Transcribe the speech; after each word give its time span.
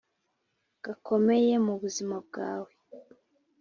gakomeye 0.83 1.53
mu 1.65 1.73
buzima 1.81 2.15
bwawe! 2.27 2.71